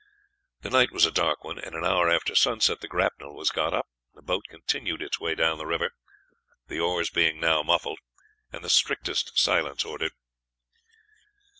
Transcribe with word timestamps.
The 0.61 0.71
night 0.71 0.91
was 0.91 1.05
a 1.05 1.11
dark 1.11 1.43
one, 1.43 1.59
and 1.59 1.75
an 1.75 1.85
hour 1.85 2.09
after 2.09 2.33
sunset 2.33 2.79
the 2.81 2.87
grapnel 2.87 3.35
was 3.35 3.51
got 3.51 3.71
up, 3.71 3.85
and 4.11 4.17
the 4.17 4.25
boat 4.25 4.45
continued 4.49 4.99
its 4.99 5.19
way 5.19 5.35
down 5.35 5.59
the 5.59 5.67
river, 5.67 5.91
the 6.67 6.79
oars 6.79 7.11
being 7.11 7.39
now 7.39 7.61
muffled, 7.61 7.99
and 8.51 8.63
the 8.63 8.69
strictest 8.71 9.37
silence 9.37 9.85
ordered. 9.85 10.13